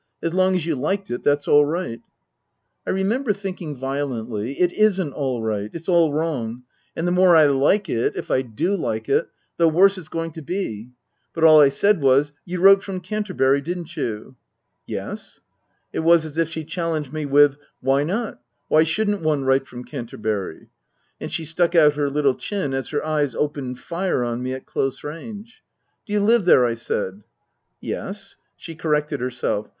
[0.23, 2.01] As long as you liked it, that's all right."
[2.87, 5.69] I remember thinking violently: "It isn't all right.
[5.73, 6.63] It's all wrong.
[6.95, 9.27] And the more I like it (if I do like it)
[9.57, 10.89] the worse it's going to be."
[11.35, 14.35] But all I said was," You wrote from Canterbury, didn't you?""
[14.97, 15.39] Yes."
[15.93, 18.41] It was as if she challenged me with" Why not?
[18.69, 20.69] Why shouldn't one write from Canterbury?"
[21.21, 24.65] And she stuck out her little chin as her eyes opened fire on me at
[24.65, 25.61] close range."
[26.07, 27.21] Do you live there?" I said."
[27.79, 29.67] Yes." She corrected herself.